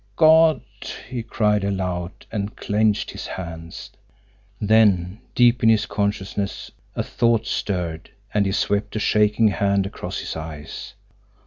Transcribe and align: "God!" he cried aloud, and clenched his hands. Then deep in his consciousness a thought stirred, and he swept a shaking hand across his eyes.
"God!" 0.15 0.61
he 1.07 1.21
cried 1.21 1.63
aloud, 1.63 2.25
and 2.31 2.57
clenched 2.57 3.11
his 3.11 3.27
hands. 3.27 3.91
Then 4.59 5.19
deep 5.35 5.61
in 5.61 5.69
his 5.69 5.85
consciousness 5.85 6.71
a 6.95 7.03
thought 7.03 7.45
stirred, 7.45 8.09
and 8.33 8.47
he 8.47 8.51
swept 8.51 8.95
a 8.95 8.99
shaking 8.99 9.49
hand 9.49 9.85
across 9.85 10.17
his 10.17 10.35
eyes. 10.35 10.95